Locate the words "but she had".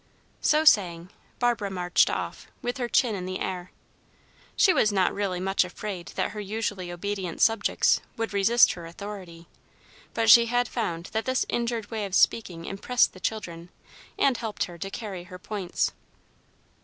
10.15-10.67